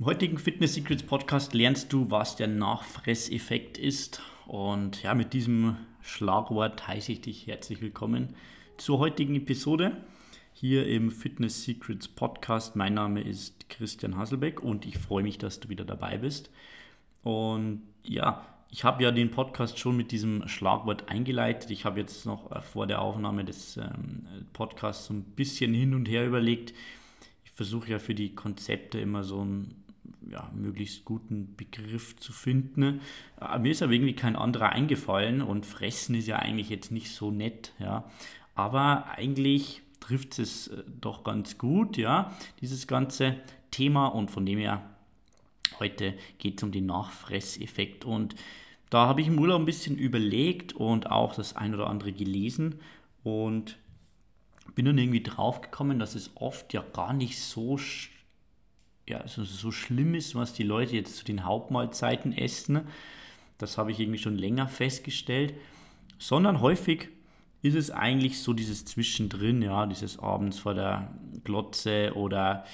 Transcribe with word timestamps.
Im 0.00 0.06
heutigen 0.06 0.38
Fitness 0.38 0.72
Secrets 0.72 1.02
Podcast 1.02 1.52
lernst 1.52 1.92
du, 1.92 2.10
was 2.10 2.34
der 2.34 2.48
Nachfresseffekt 2.48 3.76
ist. 3.76 4.22
Und 4.46 5.02
ja, 5.02 5.14
mit 5.14 5.34
diesem 5.34 5.76
Schlagwort 6.00 6.88
heiße 6.88 7.12
ich 7.12 7.20
dich 7.20 7.46
herzlich 7.46 7.82
willkommen 7.82 8.34
zur 8.78 8.98
heutigen 8.98 9.34
Episode 9.34 9.98
hier 10.54 10.86
im 10.86 11.10
Fitness 11.10 11.64
Secrets 11.64 12.08
Podcast. 12.08 12.76
Mein 12.76 12.94
Name 12.94 13.20
ist 13.20 13.68
Christian 13.68 14.16
Hasselbeck 14.16 14.62
und 14.62 14.86
ich 14.86 14.96
freue 14.96 15.22
mich, 15.22 15.36
dass 15.36 15.60
du 15.60 15.68
wieder 15.68 15.84
dabei 15.84 16.16
bist. 16.16 16.50
Und 17.22 17.82
ja, 18.02 18.46
ich 18.70 18.84
habe 18.84 19.02
ja 19.02 19.10
den 19.10 19.30
Podcast 19.30 19.78
schon 19.78 19.98
mit 19.98 20.12
diesem 20.12 20.48
Schlagwort 20.48 21.10
eingeleitet. 21.10 21.70
Ich 21.70 21.84
habe 21.84 22.00
jetzt 22.00 22.24
noch 22.24 22.50
äh, 22.52 22.62
vor 22.62 22.86
der 22.86 23.02
Aufnahme 23.02 23.44
des 23.44 23.76
ähm, 23.76 24.26
Podcasts 24.54 25.08
so 25.08 25.12
ein 25.12 25.24
bisschen 25.24 25.74
hin 25.74 25.92
und 25.92 26.08
her 26.08 26.26
überlegt. 26.26 26.72
Ich 27.44 27.50
versuche 27.50 27.90
ja 27.90 27.98
für 27.98 28.14
die 28.14 28.34
Konzepte 28.34 28.98
immer 28.98 29.24
so 29.24 29.44
ein 29.44 29.74
ja, 30.30 30.50
möglichst 30.54 31.04
guten 31.04 31.54
Begriff 31.56 32.16
zu 32.16 32.32
finden. 32.32 33.00
Aber 33.36 33.58
mir 33.58 33.72
ist 33.72 33.82
aber 33.82 33.92
irgendwie 33.92 34.14
kein 34.14 34.36
anderer 34.36 34.70
eingefallen 34.70 35.42
und 35.42 35.66
fressen 35.66 36.14
ist 36.14 36.28
ja 36.28 36.38
eigentlich 36.38 36.70
jetzt 36.70 36.92
nicht 36.92 37.10
so 37.10 37.30
nett, 37.30 37.72
ja. 37.78 38.08
Aber 38.54 39.06
eigentlich 39.16 39.82
trifft 40.00 40.38
es 40.38 40.68
äh, 40.68 40.82
doch 41.00 41.24
ganz 41.24 41.58
gut, 41.58 41.96
ja, 41.96 42.32
dieses 42.60 42.86
ganze 42.86 43.36
Thema 43.70 44.06
und 44.06 44.30
von 44.30 44.46
dem 44.46 44.58
her 44.58 44.82
heute 45.78 46.14
geht 46.38 46.58
es 46.58 46.62
um 46.62 46.72
den 46.72 46.86
Nachfresseffekt 46.86 48.04
und 48.04 48.34
da 48.90 49.06
habe 49.06 49.20
ich 49.20 49.28
im 49.28 49.38
Urlaub 49.38 49.60
ein 49.60 49.66
bisschen 49.66 49.96
überlegt 49.96 50.72
und 50.72 51.10
auch 51.10 51.34
das 51.34 51.54
ein 51.54 51.74
oder 51.74 51.88
andere 51.88 52.12
gelesen 52.12 52.80
und 53.22 53.78
bin 54.74 54.84
dann 54.84 54.98
irgendwie 54.98 55.22
drauf 55.22 55.60
gekommen, 55.60 55.98
dass 55.98 56.16
es 56.16 56.32
oft 56.34 56.72
ja 56.72 56.84
gar 56.92 57.12
nicht 57.12 57.40
so 57.40 57.78
ja, 59.10 59.18
also 59.18 59.44
so 59.44 59.70
schlimm 59.70 60.14
ist, 60.14 60.34
was 60.34 60.52
die 60.52 60.62
Leute 60.62 60.96
jetzt 60.96 61.16
zu 61.16 61.24
den 61.24 61.44
Hauptmahlzeiten 61.44 62.32
essen. 62.32 62.82
Das 63.58 63.76
habe 63.76 63.90
ich 63.90 64.00
irgendwie 64.00 64.18
schon 64.18 64.36
länger 64.36 64.68
festgestellt. 64.68 65.54
Sondern 66.18 66.60
häufig 66.60 67.08
ist 67.62 67.74
es 67.74 67.90
eigentlich 67.90 68.40
so 68.40 68.52
dieses 68.52 68.84
Zwischendrin, 68.84 69.62
ja, 69.62 69.86
dieses 69.86 70.18
abends 70.18 70.58
vor 70.58 70.74
der 70.74 71.12
Glotze 71.44 72.12
oder 72.14 72.64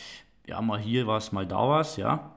ja, 0.46 0.60
mal 0.62 0.78
hier 0.78 1.06
was, 1.06 1.32
mal 1.32 1.46
da 1.46 1.68
was, 1.68 1.96
ja. 1.96 2.34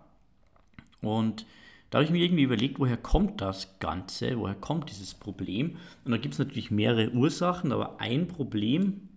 Und 1.02 1.46
da 1.90 1.98
habe 1.98 2.06
ich 2.06 2.12
mir 2.12 2.24
irgendwie 2.24 2.44
überlegt, 2.44 2.80
woher 2.80 2.98
kommt 2.98 3.42
das 3.42 3.80
Ganze, 3.80 4.38
woher 4.38 4.56
kommt 4.56 4.90
dieses 4.90 5.14
Problem? 5.14 5.78
Und 6.06 6.12
da 6.12 6.18
gibt 6.18 6.34
es 6.34 6.40
natürlich 6.40 6.72
mehrere 6.72 7.12
Ursachen, 7.12 7.72
aber 7.72 8.00
ein 8.00 8.28
Problem 8.28 9.10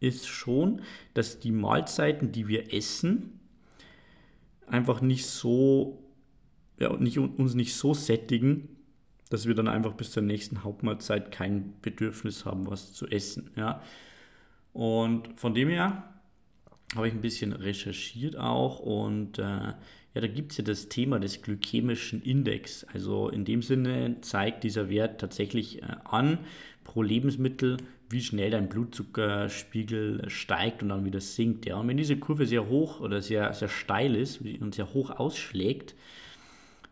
ist 0.00 0.26
schon, 0.26 0.82
dass 1.14 1.40
die 1.40 1.52
Mahlzeiten, 1.52 2.32
die 2.32 2.48
wir 2.48 2.72
essen, 2.72 3.33
einfach 4.66 5.00
nicht 5.00 5.26
so, 5.26 6.02
ja, 6.78 6.96
nicht, 6.96 7.18
uns 7.18 7.54
nicht 7.54 7.74
so 7.74 7.94
sättigen, 7.94 8.68
dass 9.30 9.46
wir 9.46 9.54
dann 9.54 9.68
einfach 9.68 9.94
bis 9.94 10.10
zur 10.10 10.22
nächsten 10.22 10.64
Hauptmahlzeit 10.64 11.30
kein 11.30 11.74
Bedürfnis 11.82 12.44
haben, 12.44 12.66
was 12.68 12.92
zu 12.92 13.06
essen. 13.08 13.50
Ja. 13.56 13.82
Und 14.72 15.40
von 15.40 15.54
dem 15.54 15.68
her 15.68 16.13
habe 16.94 17.08
ich 17.08 17.14
ein 17.14 17.20
bisschen 17.20 17.52
recherchiert 17.52 18.36
auch 18.36 18.78
und 18.78 19.38
äh, 19.38 19.42
ja, 20.14 20.20
da 20.20 20.28
gibt 20.28 20.52
es 20.52 20.58
ja 20.58 20.64
das 20.64 20.88
Thema 20.88 21.18
des 21.18 21.42
glykämischen 21.42 22.22
Index. 22.22 22.84
Also 22.92 23.28
in 23.28 23.44
dem 23.44 23.62
Sinne 23.62 24.20
zeigt 24.20 24.62
dieser 24.62 24.88
Wert 24.88 25.20
tatsächlich 25.20 25.82
äh, 25.82 25.86
an 26.04 26.38
pro 26.84 27.02
Lebensmittel, 27.02 27.78
wie 28.10 28.22
schnell 28.22 28.50
dein 28.50 28.68
Blutzuckerspiegel 28.68 30.30
steigt 30.30 30.82
und 30.82 30.90
dann 30.90 31.04
wieder 31.04 31.20
sinkt. 31.20 31.66
Ja. 31.66 31.76
Und 31.76 31.88
wenn 31.88 31.96
diese 31.96 32.16
Kurve 32.16 32.46
sehr 32.46 32.68
hoch 32.68 33.00
oder 33.00 33.22
sehr, 33.22 33.52
sehr 33.54 33.68
steil 33.68 34.14
ist 34.14 34.40
und 34.40 34.74
sehr 34.74 34.94
hoch 34.94 35.10
ausschlägt, 35.10 35.96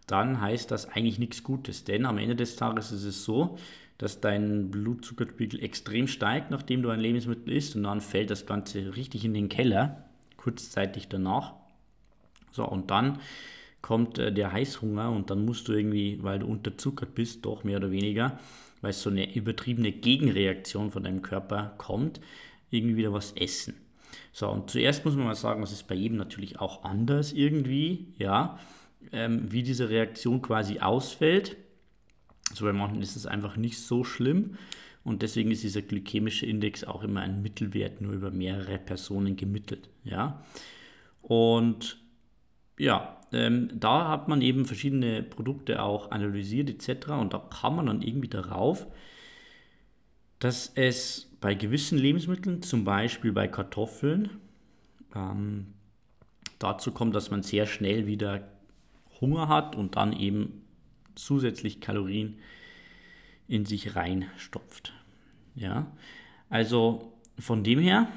dann 0.08 0.40
heißt 0.40 0.70
das 0.70 0.88
eigentlich 0.88 1.20
nichts 1.20 1.44
Gutes. 1.44 1.84
Denn 1.84 2.06
am 2.06 2.18
Ende 2.18 2.34
des 2.34 2.56
Tages 2.56 2.90
ist 2.90 3.04
es 3.04 3.24
so, 3.24 3.56
dass 3.98 4.20
dein 4.20 4.70
Blutzuckerspiegel 4.70 5.62
extrem 5.62 6.08
steigt, 6.08 6.50
nachdem 6.50 6.82
du 6.82 6.90
ein 6.90 7.00
Lebensmittel 7.00 7.52
isst 7.52 7.76
und 7.76 7.84
dann 7.84 8.00
fällt 8.00 8.30
das 8.30 8.46
Ganze 8.46 8.96
richtig 8.96 9.24
in 9.24 9.34
den 9.34 9.48
Keller, 9.48 10.04
kurzzeitig 10.36 11.08
danach. 11.08 11.54
So, 12.50 12.66
und 12.68 12.90
dann 12.90 13.18
kommt 13.80 14.18
äh, 14.18 14.32
der 14.32 14.52
Heißhunger 14.52 15.10
und 15.10 15.30
dann 15.30 15.44
musst 15.44 15.68
du 15.68 15.72
irgendwie, 15.72 16.22
weil 16.22 16.38
du 16.38 16.46
unterzuckert 16.46 17.14
bist, 17.14 17.44
doch 17.44 17.64
mehr 17.64 17.78
oder 17.78 17.90
weniger, 17.90 18.38
weil 18.80 18.92
so 18.92 19.10
eine 19.10 19.34
übertriebene 19.34 19.92
Gegenreaktion 19.92 20.90
von 20.90 21.04
deinem 21.04 21.22
Körper 21.22 21.74
kommt, 21.78 22.20
irgendwie 22.70 22.96
wieder 22.96 23.12
was 23.12 23.32
essen. 23.32 23.74
So, 24.32 24.48
und 24.48 24.70
zuerst 24.70 25.04
muss 25.04 25.14
man 25.14 25.26
mal 25.26 25.34
sagen, 25.34 25.60
das 25.60 25.72
ist 25.72 25.86
bei 25.86 25.94
jedem 25.94 26.16
natürlich 26.16 26.58
auch 26.58 26.84
anders 26.84 27.32
irgendwie, 27.32 28.14
ja, 28.18 28.58
ähm, 29.12 29.52
wie 29.52 29.62
diese 29.62 29.88
Reaktion 29.90 30.42
quasi 30.42 30.78
ausfällt. 30.78 31.56
Also 32.52 32.64
bei 32.64 32.72
manchen 32.72 33.02
ist 33.02 33.16
es 33.16 33.26
einfach 33.26 33.56
nicht 33.56 33.78
so 33.78 34.04
schlimm 34.04 34.56
und 35.04 35.22
deswegen 35.22 35.50
ist 35.50 35.64
dieser 35.64 35.82
glykämische 35.82 36.46
Index 36.46 36.84
auch 36.84 37.02
immer 37.02 37.20
ein 37.20 37.42
Mittelwert 37.42 38.00
nur 38.00 38.12
über 38.12 38.30
mehrere 38.30 38.78
Personen 38.78 39.36
gemittelt, 39.36 39.88
ja. 40.04 40.42
Und 41.22 41.98
ja, 42.78 43.20
ähm, 43.32 43.70
da 43.74 44.08
hat 44.08 44.28
man 44.28 44.42
eben 44.42 44.64
verschiedene 44.64 45.22
Produkte 45.22 45.82
auch 45.82 46.10
analysiert 46.10 46.68
etc. 46.68 47.08
Und 47.10 47.32
da 47.32 47.38
kam 47.38 47.76
man 47.76 47.86
dann 47.86 48.02
irgendwie 48.02 48.28
darauf, 48.28 48.86
dass 50.38 50.72
es 50.74 51.30
bei 51.40 51.54
gewissen 51.54 51.98
Lebensmitteln, 51.98 52.62
zum 52.62 52.84
Beispiel 52.84 53.32
bei 53.32 53.48
Kartoffeln, 53.48 54.30
ähm, 55.14 55.68
dazu 56.58 56.92
kommt, 56.92 57.14
dass 57.14 57.30
man 57.30 57.42
sehr 57.42 57.66
schnell 57.66 58.06
wieder 58.06 58.48
Hunger 59.20 59.48
hat 59.48 59.76
und 59.76 59.96
dann 59.96 60.12
eben 60.12 60.61
zusätzlich 61.14 61.80
Kalorien 61.80 62.38
in 63.48 63.64
sich 63.64 63.96
reinstopft. 63.96 64.92
Ja, 65.54 65.92
also 66.48 67.12
von 67.38 67.64
dem 67.64 67.78
her 67.78 68.08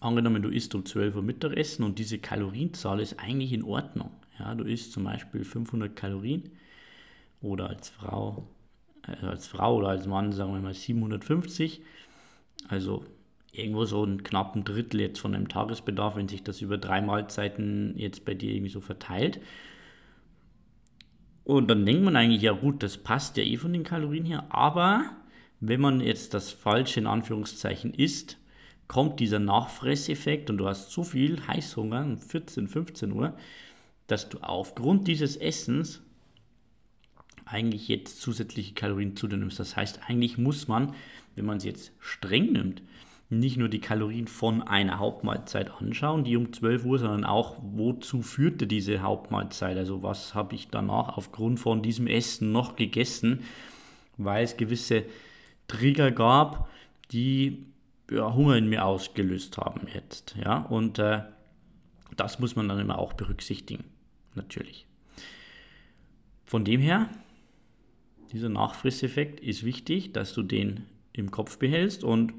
angenommen, 0.00 0.42
du 0.42 0.50
isst 0.50 0.74
um 0.74 0.84
12 0.84 1.16
Uhr 1.16 1.22
Mittagessen 1.22 1.84
und 1.84 1.98
diese 1.98 2.18
Kalorienzahl 2.18 3.00
ist 3.00 3.18
eigentlich 3.18 3.52
in 3.52 3.62
Ordnung. 3.64 4.10
Ja, 4.38 4.54
du 4.54 4.64
isst 4.64 4.92
zum 4.92 5.04
Beispiel 5.04 5.44
500 5.44 5.94
Kalorien 5.96 6.50
oder 7.40 7.68
als 7.68 7.88
Frau, 7.88 8.46
also 9.02 9.26
als 9.26 9.46
Frau 9.46 9.76
oder 9.76 9.88
als 9.88 10.06
Mann 10.06 10.32
sagen 10.32 10.52
wir 10.52 10.60
mal 10.60 10.74
750. 10.74 11.82
Also 12.68 13.04
irgendwo 13.52 13.84
so 13.84 14.02
einen 14.02 14.22
knappen 14.22 14.64
Drittel 14.64 15.00
jetzt 15.00 15.20
von 15.20 15.32
deinem 15.32 15.48
Tagesbedarf, 15.48 16.16
wenn 16.16 16.28
sich 16.28 16.42
das 16.42 16.60
über 16.60 16.78
drei 16.78 17.00
Mahlzeiten 17.00 17.94
jetzt 17.96 18.24
bei 18.24 18.34
dir 18.34 18.52
irgendwie 18.52 18.70
so 18.72 18.80
verteilt. 18.80 19.40
Und 21.44 21.68
dann 21.68 21.84
denkt 21.84 22.02
man 22.02 22.16
eigentlich, 22.16 22.42
ja 22.42 22.52
gut, 22.52 22.82
das 22.82 22.96
passt 22.96 23.36
ja 23.36 23.44
eh 23.44 23.56
von 23.56 23.72
den 23.72 23.84
Kalorien 23.84 24.24
her, 24.24 24.46
aber 24.48 25.04
wenn 25.60 25.80
man 25.80 26.00
jetzt 26.00 26.34
das 26.34 26.50
Falsche 26.50 27.00
in 27.00 27.06
Anführungszeichen 27.06 27.92
isst, 27.94 28.38
kommt 28.88 29.20
dieser 29.20 29.38
Nachfresseffekt 29.38 30.50
und 30.50 30.58
du 30.58 30.66
hast 30.66 30.90
so 30.90 31.04
viel 31.04 31.46
Heißhunger 31.46 32.04
um 32.04 32.18
14, 32.18 32.68
15 32.68 33.12
Uhr, 33.12 33.36
dass 34.06 34.28
du 34.28 34.38
aufgrund 34.38 35.08
dieses 35.08 35.36
Essens 35.36 36.02
eigentlich 37.46 37.88
jetzt 37.88 38.20
zusätzliche 38.20 38.74
Kalorien 38.74 39.16
zu 39.16 39.28
dir 39.28 39.36
nimmst. 39.36 39.60
Das 39.60 39.76
heißt, 39.76 40.00
eigentlich 40.06 40.38
muss 40.38 40.68
man, 40.68 40.94
wenn 41.34 41.44
man 41.44 41.58
es 41.58 41.64
jetzt 41.64 41.92
streng 41.98 42.52
nimmt, 42.52 42.82
nicht 43.38 43.56
nur 43.56 43.68
die 43.68 43.80
Kalorien 43.80 44.26
von 44.26 44.62
einer 44.62 44.98
Hauptmahlzeit 44.98 45.70
anschauen, 45.70 46.24
die 46.24 46.36
um 46.36 46.52
12 46.52 46.84
Uhr, 46.84 46.98
sondern 46.98 47.24
auch, 47.24 47.58
wozu 47.62 48.22
führte 48.22 48.66
diese 48.66 49.02
Hauptmahlzeit? 49.02 49.76
Also 49.76 50.02
was 50.02 50.34
habe 50.34 50.54
ich 50.54 50.68
danach 50.68 51.16
aufgrund 51.16 51.60
von 51.60 51.82
diesem 51.82 52.06
Essen 52.06 52.52
noch 52.52 52.76
gegessen, 52.76 53.40
weil 54.16 54.44
es 54.44 54.56
gewisse 54.56 55.04
Trigger 55.68 56.10
gab, 56.10 56.68
die 57.12 57.66
ja, 58.10 58.34
Hunger 58.34 58.56
in 58.56 58.68
mir 58.68 58.84
ausgelöst 58.84 59.58
haben 59.58 59.86
jetzt. 59.92 60.36
Ja? 60.42 60.58
Und 60.58 60.98
äh, 60.98 61.22
das 62.16 62.38
muss 62.38 62.56
man 62.56 62.68
dann 62.68 62.78
immer 62.78 62.98
auch 62.98 63.14
berücksichtigen, 63.14 63.84
natürlich. 64.34 64.86
Von 66.44 66.64
dem 66.64 66.80
her, 66.80 67.08
dieser 68.32 68.48
Nachfrisseffekt 68.48 69.40
ist 69.40 69.64
wichtig, 69.64 70.12
dass 70.12 70.34
du 70.34 70.42
den 70.42 70.86
im 71.12 71.30
Kopf 71.30 71.58
behältst. 71.58 72.04
Und 72.04 72.34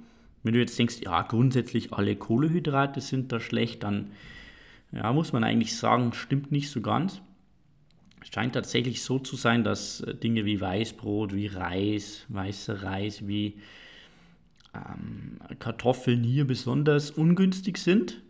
wenn 0.46 0.54
du 0.54 0.60
jetzt 0.60 0.78
denkst, 0.78 0.98
ja, 1.02 1.24
grundsätzlich 1.24 1.92
alle 1.92 2.16
Kohlehydrate 2.16 3.02
sind 3.02 3.32
da 3.32 3.40
schlecht, 3.40 3.82
dann 3.82 4.12
ja, 4.92 5.12
muss 5.12 5.34
man 5.34 5.44
eigentlich 5.44 5.76
sagen, 5.76 6.14
stimmt 6.14 6.52
nicht 6.52 6.70
so 6.70 6.82
ganz. 6.82 7.20
Es 8.22 8.30
scheint 8.34 8.54
tatsächlich 8.54 9.02
so 9.02 9.18
zu 9.18 9.36
sein, 9.38 9.64
dass 9.64 10.02
äh, 10.02 10.14
Dinge 10.14 10.46
wie 10.46 10.62
Weißbrot, 10.62 11.34
wie 11.34 11.48
Reis, 11.48 12.26
weißer 12.30 12.84
Reis, 12.84 13.28
wie 13.28 13.56
ähm, 14.76 15.40
Kartoffeln 15.58 16.24
hier 16.24 16.46
besonders 16.46 17.10
ungünstig 17.10 17.80
sind. 17.80 18.22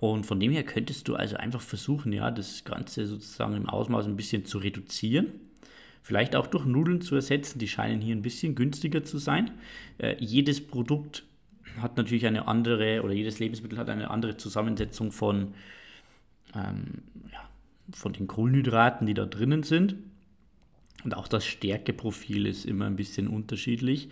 Und 0.00 0.26
von 0.26 0.40
dem 0.40 0.50
her 0.50 0.64
könntest 0.64 1.06
du 1.06 1.14
also 1.14 1.36
einfach 1.36 1.60
versuchen, 1.60 2.12
ja, 2.12 2.32
das 2.32 2.64
Ganze 2.64 3.06
sozusagen 3.06 3.54
im 3.54 3.68
Ausmaß 3.68 4.06
ein 4.06 4.16
bisschen 4.16 4.44
zu 4.44 4.58
reduzieren. 4.58 5.26
Vielleicht 6.06 6.36
auch 6.36 6.46
durch 6.46 6.64
Nudeln 6.64 7.00
zu 7.00 7.16
ersetzen, 7.16 7.58
die 7.58 7.66
scheinen 7.66 8.00
hier 8.00 8.14
ein 8.14 8.22
bisschen 8.22 8.54
günstiger 8.54 9.02
zu 9.02 9.18
sein. 9.18 9.50
Äh, 9.98 10.14
jedes 10.20 10.64
Produkt 10.64 11.24
hat 11.82 11.96
natürlich 11.96 12.26
eine 12.26 12.46
andere, 12.46 13.02
oder 13.02 13.12
jedes 13.12 13.40
Lebensmittel 13.40 13.76
hat 13.76 13.88
eine 13.88 14.08
andere 14.08 14.36
Zusammensetzung 14.36 15.10
von 15.10 15.54
ähm, 16.54 17.02
ja, 17.32 17.50
von 17.92 18.12
den 18.12 18.28
Kohlenhydraten, 18.28 19.08
die 19.08 19.14
da 19.14 19.26
drinnen 19.26 19.64
sind. 19.64 19.96
Und 21.02 21.16
auch 21.16 21.26
das 21.26 21.44
Stärkeprofil 21.44 22.46
ist 22.46 22.66
immer 22.66 22.86
ein 22.86 22.94
bisschen 22.94 23.26
unterschiedlich. 23.26 24.08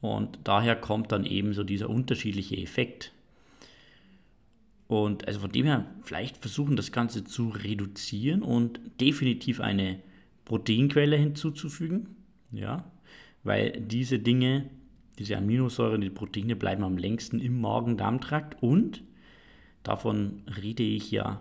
Und 0.00 0.40
daher 0.42 0.74
kommt 0.74 1.12
dann 1.12 1.24
eben 1.24 1.54
so 1.54 1.62
dieser 1.62 1.88
unterschiedliche 1.88 2.56
Effekt. 2.56 3.12
Und 4.88 5.28
also 5.28 5.38
von 5.38 5.52
dem 5.52 5.66
her 5.66 5.86
vielleicht 6.02 6.38
versuchen, 6.38 6.74
das 6.74 6.90
Ganze 6.90 7.22
zu 7.22 7.50
reduzieren 7.50 8.42
und 8.42 8.80
definitiv 9.00 9.60
eine 9.60 10.00
Proteinquelle 10.44 11.16
hinzuzufügen. 11.16 12.16
Ja, 12.50 12.84
weil 13.44 13.72
diese 13.80 14.18
Dinge, 14.18 14.70
diese 15.18 15.36
Aminosäuren, 15.36 16.00
die 16.00 16.10
Proteine 16.10 16.56
bleiben 16.56 16.84
am 16.84 16.96
längsten 16.96 17.38
im 17.40 17.60
Magen-Darm-Trakt 17.60 18.62
und 18.62 19.02
davon 19.82 20.42
rede 20.60 20.82
ich 20.82 21.10
ja 21.10 21.40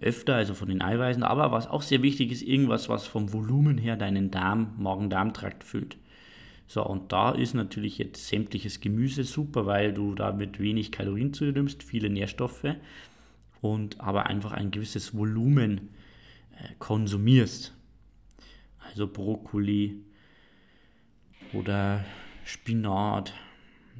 öfter, 0.00 0.36
also 0.36 0.54
von 0.54 0.68
den 0.68 0.82
Eiweißen, 0.82 1.22
aber 1.22 1.52
was 1.52 1.66
auch 1.66 1.82
sehr 1.82 2.02
wichtig 2.02 2.30
ist, 2.32 2.42
irgendwas, 2.42 2.88
was 2.88 3.06
vom 3.06 3.32
Volumen 3.32 3.78
her 3.78 3.96
deinen 3.96 4.30
Darm, 4.30 4.74
Magen-Darm-Trakt 4.78 5.64
füllt. 5.64 5.96
So, 6.66 6.86
und 6.86 7.12
da 7.12 7.32
ist 7.32 7.54
natürlich 7.54 7.98
jetzt 7.98 8.28
sämtliches 8.28 8.80
Gemüse 8.80 9.24
super, 9.24 9.66
weil 9.66 9.92
du 9.92 10.14
damit 10.14 10.58
wenig 10.58 10.92
Kalorien 10.92 11.34
zu 11.34 11.44
dir 11.44 11.52
nimmst, 11.52 11.82
viele 11.82 12.08
Nährstoffe 12.08 12.76
und 13.60 14.00
aber 14.00 14.26
einfach 14.26 14.52
ein 14.52 14.70
gewisses 14.70 15.14
Volumen 15.14 15.90
äh, 16.52 16.68
konsumierst. 16.78 17.74
Also 18.92 19.06
Brokkoli 19.06 20.04
oder 21.54 22.04
Spinat, 22.44 23.32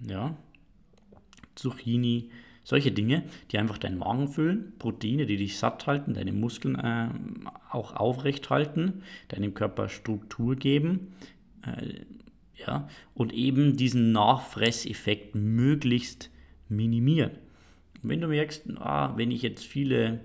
ja, 0.06 0.36
Zucchini, 1.54 2.30
solche 2.64 2.92
Dinge, 2.92 3.24
die 3.50 3.58
einfach 3.58 3.78
deinen 3.78 3.98
Magen 3.98 4.28
füllen, 4.28 4.74
Proteine, 4.78 5.26
die 5.26 5.36
dich 5.36 5.58
satt 5.58 5.86
halten, 5.86 6.14
deine 6.14 6.32
Muskeln 6.32 6.76
äh, 6.76 7.08
auch 7.70 7.96
aufrecht 7.96 8.50
halten, 8.50 9.02
deinem 9.28 9.54
Körper 9.54 9.88
Struktur 9.88 10.56
geben, 10.56 11.14
äh, 11.66 12.04
ja, 12.66 12.88
und 13.14 13.32
eben 13.32 13.76
diesen 13.76 14.12
Nachfresseffekt 14.12 15.34
möglichst 15.34 16.30
minimieren. 16.68 17.32
Wenn 18.02 18.20
du 18.20 18.28
merkst, 18.28 18.64
ah, 18.76 19.16
wenn 19.16 19.30
ich 19.30 19.42
jetzt 19.42 19.64
viele, 19.64 20.20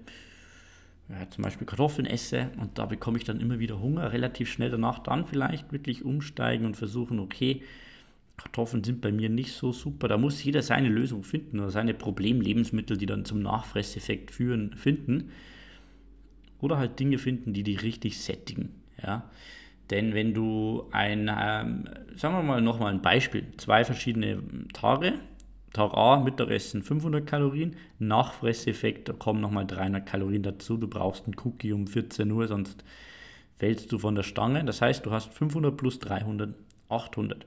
ja, 1.10 1.30
zum 1.30 1.44
Beispiel 1.44 1.66
Kartoffeln 1.66 2.06
esse 2.06 2.50
und 2.60 2.78
da 2.78 2.86
bekomme 2.86 3.18
ich 3.18 3.24
dann 3.24 3.40
immer 3.40 3.60
wieder 3.60 3.80
Hunger, 3.80 4.12
relativ 4.12 4.52
schnell 4.52 4.70
danach 4.70 5.00
dann 5.00 5.26
vielleicht 5.26 5.72
wirklich 5.72 6.04
umsteigen 6.04 6.66
und 6.66 6.76
versuchen, 6.76 7.20
okay, 7.20 7.64
Kartoffeln 8.38 8.84
sind 8.84 9.02
bei 9.02 9.12
mir 9.12 9.30
nicht 9.30 9.54
so 9.54 9.72
super. 9.72 10.08
Da 10.08 10.18
muss 10.18 10.44
jeder 10.44 10.62
seine 10.62 10.90
Lösung 10.90 11.24
finden 11.24 11.60
oder 11.60 11.72
seine 11.72 11.96
Problemlebensmittel, 11.96 12.96
die 12.96 13.08
dann 13.08 13.26
zum 13.26 13.42
Nachfresseffekt 13.42 14.32
führen, 14.32 14.76
finden. 14.76 15.32
Oder 16.60 16.78
halt 16.78 17.00
Dinge 17.00 17.18
finden, 17.18 17.54
die 17.54 17.64
dich 17.64 17.82
richtig 17.82 18.20
sättigen. 18.20 18.70
Ja? 19.02 19.30
Denn 19.90 20.14
wenn 20.14 20.34
du 20.34 20.88
ein, 20.92 21.32
ähm, 21.36 21.86
sagen 22.16 22.36
wir 22.36 22.44
mal 22.44 22.62
nochmal 22.62 22.94
ein 22.94 23.02
Beispiel, 23.02 23.46
zwei 23.58 23.84
verschiedene 23.84 24.44
Tage, 24.74 25.14
Tag 25.78 25.94
A, 25.94 26.20
Mittagessen 26.20 26.82
500 26.82 27.26
Kalorien, 27.28 27.76
Nachfresseffekt, 28.00 29.10
da 29.10 29.14
kommen 29.14 29.42
nochmal 29.42 29.68
300 29.68 30.06
Kalorien 30.06 30.42
dazu, 30.42 30.76
du 30.78 30.88
brauchst 30.88 31.26
einen 31.26 31.36
Cookie 31.44 31.72
um 31.72 31.86
14 31.86 32.32
Uhr, 32.32 32.48
sonst 32.48 32.84
fällst 33.58 33.92
du 33.92 34.00
von 34.00 34.16
der 34.16 34.24
Stange. 34.24 34.66
Das 34.66 34.82
heißt, 34.82 35.06
du 35.06 35.12
hast 35.12 35.32
500 35.34 35.78
plus 35.78 36.00
300, 36.00 36.56
800. 36.90 37.46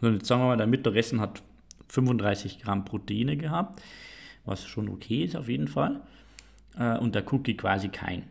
Und 0.00 0.14
jetzt 0.14 0.26
sagen 0.26 0.42
wir 0.42 0.46
mal, 0.46 0.56
dein 0.56 0.70
Mittagessen 0.70 1.20
hat 1.20 1.42
35 1.88 2.60
Gramm 2.62 2.84
Proteine 2.84 3.36
gehabt, 3.36 3.82
was 4.44 4.64
schon 4.64 4.88
okay 4.88 5.24
ist 5.24 5.36
auf 5.36 5.48
jeden 5.48 5.66
Fall. 5.66 6.00
Äh, 6.78 6.96
und 6.98 7.16
der 7.16 7.30
Cookie 7.32 7.56
quasi 7.56 7.88
kein 7.88 8.24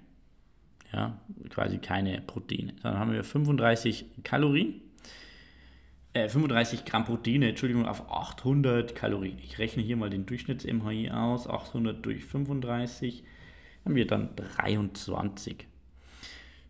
ja, 0.94 1.20
quasi 1.50 1.78
keine 1.78 2.22
Proteine. 2.22 2.74
Dann 2.82 2.98
haben 2.98 3.12
wir 3.12 3.24
35 3.24 4.06
Kalorien, 4.24 4.82
äh, 6.14 6.28
35 6.28 6.86
Gramm 6.86 7.06
Proteine, 7.06 7.50
Entschuldigung, 7.50 7.86
auf 7.86 8.12
800 8.12 8.96
Kalorien. 8.96 9.38
Ich 9.40 9.60
rechne 9.60 9.84
hier 9.84 9.98
mal 9.98 10.10
den 10.10 10.26
Durchschnitts-MHI 10.26 11.12
aus, 11.12 11.48
800 11.48 12.06
durch 12.06 12.26
35, 12.26 13.24
haben 13.86 13.96
wir 13.96 14.08
dann 14.08 14.30
23. 14.36 15.68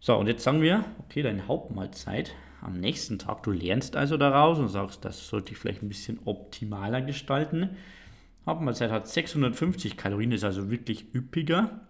So, 0.01 0.17
und 0.17 0.27
jetzt 0.27 0.43
sagen 0.43 0.61
wir, 0.61 0.85
okay, 0.99 1.21
deine 1.21 1.47
Hauptmahlzeit 1.47 2.33
am 2.61 2.79
nächsten 2.79 3.19
Tag, 3.19 3.43
du 3.43 3.51
lernst 3.51 3.95
also 3.95 4.17
daraus 4.17 4.59
und 4.59 4.69
sagst, 4.69 5.05
das 5.05 5.27
sollte 5.27 5.51
ich 5.51 5.57
vielleicht 5.57 5.81
ein 5.81 5.89
bisschen 5.89 6.19
optimaler 6.25 7.01
gestalten. 7.01 7.77
Hauptmahlzeit 8.45 8.91
hat 8.91 9.07
650 9.07 9.97
Kalorien, 9.97 10.31
ist 10.31 10.43
also 10.43 10.69
wirklich 10.69 11.13
üppiger. 11.13 11.81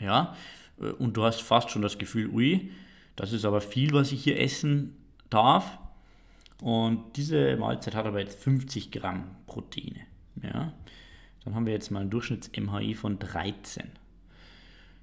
Ja, 0.00 0.36
äh, 0.80 0.86
und 0.86 1.16
du 1.16 1.24
hast 1.24 1.42
fast 1.42 1.70
schon 1.70 1.82
das 1.82 1.98
Gefühl, 1.98 2.28
ui, 2.28 2.70
das 3.16 3.32
ist 3.32 3.44
aber 3.44 3.60
viel, 3.60 3.92
was 3.92 4.12
ich 4.12 4.24
hier 4.24 4.40
essen 4.40 4.96
darf. 5.30 5.78
Und 6.62 7.16
diese 7.16 7.56
Mahlzeit 7.56 7.96
hat 7.96 8.06
aber 8.06 8.20
jetzt 8.20 8.38
50 8.40 8.92
Gramm 8.92 9.24
Proteine. 9.48 10.06
Ja? 10.40 10.72
Dann 11.44 11.56
haben 11.56 11.66
wir 11.66 11.72
jetzt 11.72 11.90
mal 11.90 12.00
einen 12.00 12.10
Durchschnitts-MHI 12.10 12.94
von 12.94 13.18
13. 13.18 13.90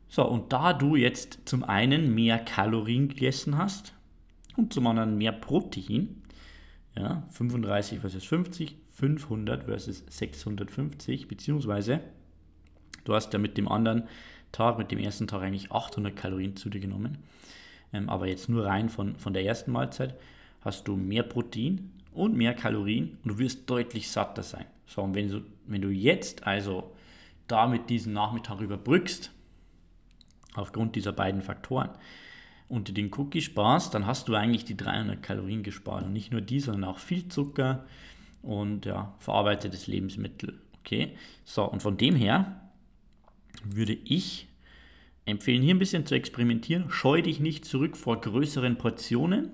So, 0.07 0.25
und 0.25 0.53
da 0.53 0.71
du 0.71 0.95
jetzt 0.95 1.39
zum 1.43 1.65
einen 1.65 2.15
mehr 2.15 2.39
Kalorien 2.39 3.09
gegessen 3.09 3.57
hast 3.57 3.93
und 4.55 4.71
zum 4.73 4.87
anderen 4.87 5.17
mehr 5.17 5.33
Protein, 5.33 6.23
ja, 6.95 7.23
35 7.31 7.99
versus 7.99 8.23
50, 8.23 8.77
500 8.93 9.65
versus 9.65 10.05
650, 10.07 11.27
beziehungsweise 11.27 11.99
du 13.03 13.13
hast 13.13 13.33
ja 13.33 13.39
mit 13.39 13.57
dem 13.57 13.67
anderen 13.67 14.07
Tag, 14.53 14.77
mit 14.77 14.91
dem 14.91 14.99
ersten 14.99 15.27
Tag 15.27 15.41
eigentlich 15.41 15.73
800 15.73 16.15
Kalorien 16.15 16.55
zu 16.55 16.69
dir 16.69 16.79
genommen. 16.79 17.17
Ähm, 17.91 18.09
aber 18.09 18.27
jetzt 18.27 18.47
nur 18.47 18.65
rein 18.65 18.87
von, 18.87 19.17
von 19.17 19.33
der 19.33 19.43
ersten 19.43 19.73
Mahlzeit 19.73 20.15
hast 20.61 20.87
du 20.87 20.95
mehr 20.95 21.23
Protein 21.23 21.91
und 22.13 22.35
mehr 22.35 22.53
Kalorien 22.53 23.17
und 23.23 23.33
du 23.33 23.39
wirst 23.39 23.69
deutlich 23.69 24.09
satter 24.09 24.43
sein. 24.43 24.65
So, 24.85 25.01
und 25.01 25.15
wenn 25.15 25.29
du, 25.29 25.41
wenn 25.67 25.81
du 25.81 25.89
jetzt 25.89 26.45
also 26.45 26.95
damit 27.47 27.89
diesen 27.89 28.13
Nachmittag 28.13 28.61
überbrückst, 28.61 29.31
aufgrund 30.55 30.95
dieser 30.95 31.11
beiden 31.11 31.41
Faktoren, 31.41 31.89
und 32.69 32.87
dir 32.87 32.93
den 32.93 33.11
Cookie 33.15 33.41
sparst, 33.41 33.93
dann 33.93 34.05
hast 34.05 34.27
du 34.27 34.35
eigentlich 34.35 34.63
die 34.63 34.77
300 34.77 35.21
Kalorien 35.21 35.63
gespart. 35.63 36.05
Und 36.05 36.13
nicht 36.13 36.31
nur 36.31 36.41
die, 36.41 36.59
sondern 36.59 36.85
auch 36.85 36.99
viel 36.99 37.27
Zucker 37.27 37.85
und 38.41 38.85
ja, 38.85 39.15
verarbeitetes 39.19 39.87
Lebensmittel. 39.87 40.59
Okay, 40.79 41.15
so, 41.43 41.65
und 41.65 41.81
von 41.81 41.97
dem 41.97 42.15
her 42.15 42.61
würde 43.63 43.93
ich 43.93 44.47
empfehlen, 45.25 45.61
hier 45.61 45.75
ein 45.75 45.79
bisschen 45.79 46.05
zu 46.05 46.15
experimentieren. 46.15 46.89
Scheu 46.89 47.21
dich 47.21 47.39
nicht 47.39 47.65
zurück 47.65 47.97
vor 47.97 48.21
größeren 48.21 48.77
Portionen, 48.77 49.49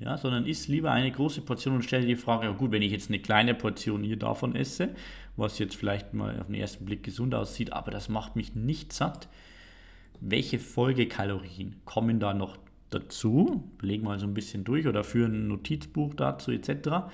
ja, 0.00 0.16
sondern 0.16 0.46
isst 0.46 0.68
lieber 0.68 0.90
eine 0.90 1.12
große 1.12 1.42
Portion 1.42 1.74
und 1.74 1.82
stell 1.82 2.00
dir 2.00 2.08
die 2.08 2.16
Frage, 2.16 2.46
ja 2.46 2.52
gut, 2.52 2.72
wenn 2.72 2.82
ich 2.82 2.90
jetzt 2.90 3.10
eine 3.10 3.18
kleine 3.18 3.54
Portion 3.54 4.02
hier 4.02 4.18
davon 4.18 4.56
esse, 4.56 4.90
was 5.36 5.58
jetzt 5.58 5.76
vielleicht 5.76 6.14
mal 6.14 6.40
auf 6.40 6.46
den 6.46 6.54
ersten 6.54 6.86
Blick 6.86 7.02
gesund 7.02 7.34
aussieht, 7.34 7.72
aber 7.72 7.90
das 7.90 8.08
macht 8.08 8.34
mich 8.34 8.54
nicht 8.54 8.92
satt, 8.92 9.28
welche 10.20 10.58
Folgekalorien 10.58 11.76
kommen 11.84 12.18
da 12.18 12.34
noch 12.34 12.56
dazu? 12.88 13.70
Wir 13.80 14.00
mal 14.00 14.18
so 14.18 14.26
ein 14.26 14.34
bisschen 14.34 14.64
durch 14.64 14.86
oder 14.86 15.04
führen 15.04 15.34
ein 15.34 15.48
Notizbuch 15.48 16.14
dazu 16.14 16.50
etc. 16.50 17.10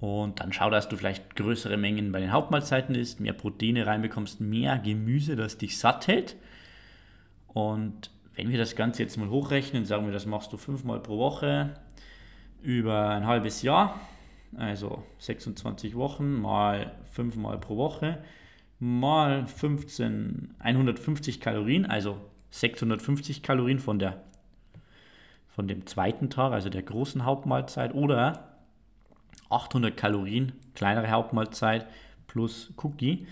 Und 0.00 0.40
dann 0.40 0.52
schau, 0.52 0.70
dass 0.70 0.88
du 0.88 0.96
vielleicht 0.96 1.36
größere 1.36 1.76
Mengen 1.76 2.12
bei 2.12 2.20
den 2.20 2.32
Hauptmahlzeiten 2.32 2.94
isst, 2.94 3.20
mehr 3.20 3.34
Proteine 3.34 3.86
reinbekommst, 3.86 4.40
mehr 4.40 4.78
Gemüse, 4.78 5.36
das 5.36 5.58
dich 5.58 5.78
satt 5.78 6.06
hält. 6.06 6.36
Und 7.48 8.10
wenn 8.34 8.50
wir 8.50 8.58
das 8.58 8.76
Ganze 8.76 9.02
jetzt 9.02 9.16
mal 9.16 9.28
hochrechnen, 9.28 9.84
sagen 9.84 10.06
wir, 10.06 10.12
das 10.12 10.26
machst 10.26 10.52
du 10.52 10.56
fünfmal 10.56 11.00
pro 11.00 11.18
Woche 11.18 11.74
über 12.62 13.08
ein 13.08 13.26
halbes 13.26 13.62
Jahr, 13.62 14.00
also 14.56 15.02
26 15.18 15.94
Wochen 15.96 16.40
mal 16.40 16.92
fünfmal 17.10 17.58
pro 17.58 17.76
Woche 17.76 18.22
mal 18.80 19.46
15, 19.46 20.54
150 20.58 21.40
Kalorien, 21.40 21.86
also 21.86 22.18
650 22.50 23.42
Kalorien 23.42 23.78
von 23.78 23.98
der 23.98 24.24
von 25.48 25.68
dem 25.68 25.84
zweiten 25.84 26.30
Tag, 26.30 26.52
also 26.52 26.70
der 26.70 26.82
großen 26.82 27.24
Hauptmahlzeit, 27.24 27.92
oder 27.92 28.56
800 29.50 29.96
Kalorien, 29.96 30.52
kleinere 30.74 31.10
Hauptmahlzeit 31.10 31.86
plus 32.28 32.72
Cookie, 32.82 33.26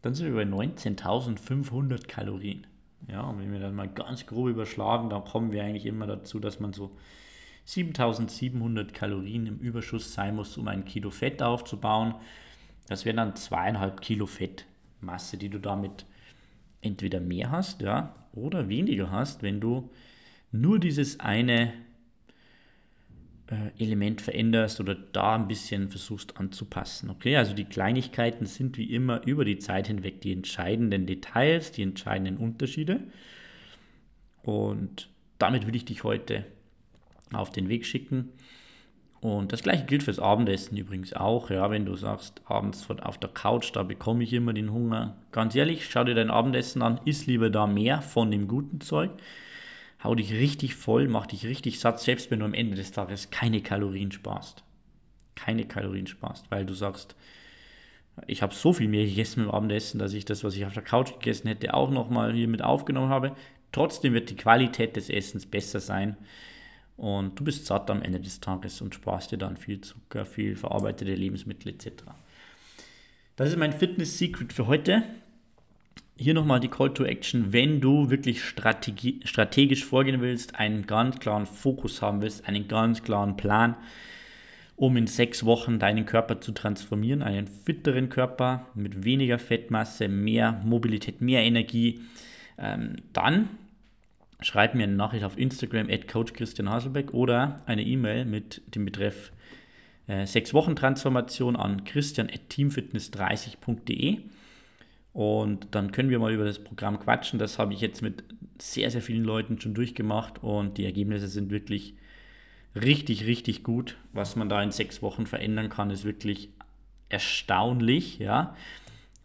dann 0.00 0.14
sind 0.14 0.28
wir 0.28 0.34
bei 0.36 0.48
19.500 0.48 2.06
Kalorien. 2.06 2.66
Ja, 3.06 3.22
und 3.22 3.38
wenn 3.38 3.52
wir 3.52 3.60
dann 3.60 3.74
mal 3.74 3.88
ganz 3.88 4.26
grob 4.26 4.48
überschlagen, 4.48 5.08
dann 5.08 5.24
kommen 5.24 5.52
wir 5.52 5.62
eigentlich 5.62 5.86
immer 5.86 6.06
dazu, 6.06 6.40
dass 6.40 6.60
man 6.60 6.72
so 6.72 6.96
7700 7.64 8.92
Kalorien 8.92 9.46
im 9.46 9.58
Überschuss 9.58 10.12
sein 10.14 10.36
muss, 10.36 10.56
um 10.56 10.68
ein 10.68 10.84
Kilo 10.84 11.10
Fett 11.10 11.42
aufzubauen. 11.42 12.14
Das 12.88 13.04
wären 13.04 13.18
dann 13.18 13.36
zweieinhalb 13.36 14.00
Kilo 14.00 14.26
Fettmasse, 14.26 15.36
die 15.36 15.48
du 15.48 15.60
damit 15.60 16.06
entweder 16.80 17.20
mehr 17.20 17.50
hast, 17.50 17.82
ja, 17.82 18.14
oder 18.32 18.68
weniger 18.68 19.10
hast, 19.10 19.42
wenn 19.42 19.60
du 19.60 19.90
nur 20.50 20.78
dieses 20.78 21.20
eine 21.20 21.72
Element 23.78 24.20
veränderst 24.20 24.78
oder 24.80 24.94
da 24.94 25.34
ein 25.34 25.48
bisschen 25.48 25.88
versuchst 25.88 26.36
anzupassen. 26.36 27.08
Okay, 27.08 27.36
also 27.36 27.54
die 27.54 27.64
Kleinigkeiten 27.64 28.44
sind 28.44 28.76
wie 28.76 28.92
immer 28.92 29.26
über 29.26 29.44
die 29.44 29.58
Zeit 29.58 29.86
hinweg 29.86 30.20
die 30.20 30.32
entscheidenden 30.32 31.06
Details, 31.06 31.72
die 31.72 31.82
entscheidenden 31.82 32.36
Unterschiede. 32.36 33.00
Und 34.42 35.08
damit 35.38 35.66
will 35.66 35.76
ich 35.76 35.86
dich 35.86 36.04
heute 36.04 36.44
auf 37.32 37.50
den 37.50 37.68
Weg 37.68 37.86
schicken. 37.86 38.30
Und 39.20 39.52
das 39.52 39.62
gleiche 39.62 39.84
gilt 39.84 40.04
fürs 40.04 40.20
Abendessen 40.20 40.76
übrigens 40.76 41.12
auch. 41.12 41.50
Ja, 41.50 41.70
wenn 41.70 41.84
du 41.84 41.96
sagst, 41.96 42.42
abends 42.44 42.88
auf 42.90 43.18
der 43.18 43.30
Couch, 43.30 43.70
da 43.74 43.82
bekomme 43.82 44.24
ich 44.24 44.32
immer 44.32 44.52
den 44.52 44.72
Hunger. 44.72 45.16
Ganz 45.32 45.54
ehrlich, 45.54 45.88
schau 45.90 46.04
dir 46.04 46.14
dein 46.14 46.30
Abendessen 46.30 46.82
an, 46.82 47.00
iss 47.04 47.26
lieber 47.26 47.50
da 47.50 47.66
mehr 47.66 48.00
von 48.00 48.30
dem 48.30 48.46
guten 48.46 48.80
Zeug. 48.80 49.10
Hau 50.02 50.14
dich 50.14 50.32
richtig 50.32 50.74
voll, 50.74 51.08
mach 51.08 51.26
dich 51.26 51.44
richtig 51.46 51.80
satt, 51.80 52.00
selbst 52.00 52.30
wenn 52.30 52.40
du 52.40 52.44
am 52.44 52.54
Ende 52.54 52.76
des 52.76 52.92
Tages 52.92 53.30
keine 53.30 53.60
Kalorien 53.60 54.12
sparst. 54.12 54.62
Keine 55.34 55.66
Kalorien 55.66 56.06
sparst, 56.06 56.50
weil 56.50 56.64
du 56.64 56.74
sagst, 56.74 57.16
ich 58.26 58.42
habe 58.42 58.54
so 58.54 58.72
viel 58.72 58.88
mehr 58.88 59.04
gegessen 59.04 59.44
im 59.44 59.50
Abendessen, 59.50 59.98
dass 59.98 60.12
ich 60.12 60.24
das, 60.24 60.44
was 60.44 60.56
ich 60.56 60.64
auf 60.64 60.74
der 60.74 60.82
Couch 60.82 61.12
gegessen 61.14 61.48
hätte, 61.48 61.74
auch 61.74 61.90
nochmal 61.90 62.32
hier 62.32 62.48
mit 62.48 62.62
aufgenommen 62.62 63.10
habe. 63.10 63.34
Trotzdem 63.72 64.14
wird 64.14 64.30
die 64.30 64.36
Qualität 64.36 64.96
des 64.96 65.10
Essens 65.10 65.46
besser 65.46 65.80
sein 65.80 66.16
und 66.96 67.38
du 67.38 67.44
bist 67.44 67.66
satt 67.66 67.90
am 67.90 68.02
Ende 68.02 68.18
des 68.18 68.40
Tages 68.40 68.80
und 68.80 68.94
sparst 68.94 69.30
dir 69.30 69.38
dann 69.38 69.56
viel 69.56 69.80
Zucker, 69.80 70.24
viel 70.26 70.56
verarbeitete 70.56 71.14
Lebensmittel 71.14 71.72
etc. 71.72 72.04
Das 73.36 73.50
ist 73.50 73.56
mein 73.56 73.72
Fitness-Secret 73.72 74.52
für 74.52 74.66
heute. 74.66 75.04
Hier 76.20 76.34
nochmal 76.34 76.58
die 76.58 76.66
Call 76.66 76.92
to 76.92 77.04
Action, 77.04 77.52
wenn 77.52 77.80
du 77.80 78.10
wirklich 78.10 78.42
strategisch 78.42 79.84
vorgehen 79.84 80.20
willst, 80.20 80.56
einen 80.56 80.84
ganz 80.84 81.20
klaren 81.20 81.46
Fokus 81.46 82.02
haben 82.02 82.22
willst, 82.22 82.48
einen 82.48 82.66
ganz 82.66 83.04
klaren 83.04 83.36
Plan, 83.36 83.76
um 84.74 84.96
in 84.96 85.06
sechs 85.06 85.44
Wochen 85.44 85.78
deinen 85.78 86.06
Körper 86.06 86.40
zu 86.40 86.50
transformieren, 86.50 87.22
einen 87.22 87.46
fitteren 87.46 88.08
Körper 88.08 88.66
mit 88.74 89.04
weniger 89.04 89.38
Fettmasse, 89.38 90.08
mehr 90.08 90.60
Mobilität, 90.64 91.20
mehr 91.20 91.44
Energie, 91.44 92.00
ähm, 92.58 92.96
dann 93.12 93.48
schreib 94.40 94.74
mir 94.74 94.84
eine 94.84 94.96
Nachricht 94.96 95.22
auf 95.22 95.38
Instagram 95.38 95.88
at 95.88 96.08
Coach 96.08 96.32
Christian 96.32 96.68
Haselbeck 96.68 97.14
oder 97.14 97.62
eine 97.66 97.84
E-Mail 97.84 98.24
mit 98.24 98.60
dem 98.74 98.86
Betreff 98.86 99.30
äh, 100.08 100.26
6 100.26 100.52
Wochen 100.52 100.74
Transformation 100.74 101.54
an 101.54 101.84
christian 101.84 102.26
at 102.28 102.40
teamfitness30.de 102.50 104.18
und 105.18 105.66
dann 105.72 105.90
können 105.90 106.10
wir 106.10 106.20
mal 106.20 106.32
über 106.32 106.44
das 106.44 106.60
Programm 106.60 107.00
quatschen. 107.00 107.40
Das 107.40 107.58
habe 107.58 107.74
ich 107.74 107.80
jetzt 107.80 108.02
mit 108.02 108.22
sehr, 108.60 108.88
sehr 108.88 109.02
vielen 109.02 109.24
Leuten 109.24 109.60
schon 109.60 109.74
durchgemacht 109.74 110.44
und 110.44 110.78
die 110.78 110.84
Ergebnisse 110.84 111.26
sind 111.26 111.50
wirklich 111.50 111.96
richtig, 112.76 113.26
richtig 113.26 113.64
gut. 113.64 113.96
Was 114.12 114.36
man 114.36 114.48
da 114.48 114.62
in 114.62 114.70
sechs 114.70 115.02
Wochen 115.02 115.26
verändern 115.26 115.70
kann, 115.70 115.90
ist 115.90 116.04
wirklich 116.04 116.50
erstaunlich, 117.08 118.20
ja. 118.20 118.54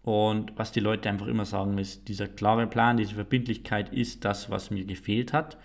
Und 0.01 0.57
was 0.57 0.71
die 0.71 0.79
Leute 0.79 1.07
einfach 1.09 1.27
immer 1.27 1.45
sagen, 1.45 1.77
ist, 1.77 2.07
dieser 2.07 2.27
klare 2.27 2.65
Plan, 2.65 2.97
diese 2.97 3.13
Verbindlichkeit 3.13 3.93
ist 3.93 4.25
das, 4.25 4.49
was 4.49 4.71
mir 4.71 4.85
gefehlt 4.85 5.31
hat. 5.31 5.59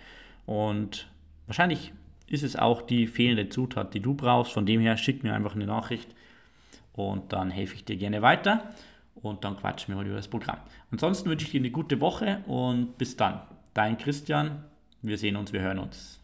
Und 0.45 1.07
wahrscheinlich 1.47 1.91
ist 2.27 2.43
es 2.43 2.55
auch 2.55 2.83
die 2.83 3.07
fehlende 3.07 3.49
Zutat, 3.49 3.95
die 3.95 3.99
du 3.99 4.13
brauchst. 4.13 4.51
Von 4.51 4.67
dem 4.67 4.79
her 4.79 4.95
schick 4.95 5.23
mir 5.23 5.33
einfach 5.33 5.55
eine 5.55 5.65
Nachricht 5.65 6.13
und 6.93 7.33
dann 7.33 7.49
helfe 7.49 7.73
ich 7.73 7.83
dir 7.83 7.97
gerne 7.97 8.21
weiter 8.21 8.75
und 9.21 9.43
dann 9.43 9.57
quatschen 9.57 9.93
wir 9.93 9.97
mal 9.97 10.05
über 10.05 10.15
das 10.15 10.27
Programm. 10.27 10.59
Ansonsten 10.91 11.29
wünsche 11.29 11.45
ich 11.45 11.51
dir 11.51 11.59
eine 11.59 11.71
gute 11.71 12.01
Woche 12.01 12.43
und 12.47 12.97
bis 12.97 13.15
dann. 13.15 13.41
Dein 13.73 13.97
Christian, 13.97 14.63
wir 15.01 15.17
sehen 15.17 15.35
uns, 15.35 15.53
wir 15.53 15.61
hören 15.61 15.79
uns. 15.79 16.18